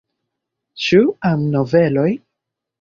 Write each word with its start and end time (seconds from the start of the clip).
Ĉu 0.85 1.03
amnoveloj? 1.33 2.09